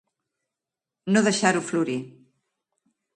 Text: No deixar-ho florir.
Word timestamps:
No 1.13 1.23
deixar-ho 1.27 1.61
florir. 1.67 1.99